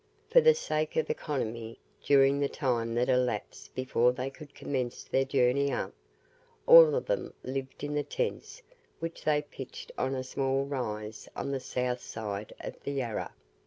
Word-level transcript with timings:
For 0.31 0.41
the 0.41 0.55
sake 0.55 0.95
of 0.95 1.11
economy, 1.11 1.77
during 2.03 2.39
the 2.39 2.49
time 2.49 2.95
that 2.95 3.07
elapsed 3.07 3.75
before 3.75 4.11
they 4.11 4.31
could 4.31 4.55
commence 4.55 5.03
their 5.03 5.25
journey 5.25 5.71
up, 5.71 5.93
all 6.65 6.95
of 6.95 7.05
them 7.05 7.35
lived 7.43 7.83
in 7.83 7.93
the 7.93 8.01
tents 8.01 8.63
which 8.97 9.23
they 9.23 9.43
pitched 9.43 9.91
on 9.99 10.15
a 10.15 10.23
small 10.23 10.65
rise 10.65 11.29
on 11.35 11.51
the 11.51 11.59
south 11.59 12.01
side 12.01 12.51
of 12.61 12.81
the 12.81 12.93
Yarra. 12.93 13.31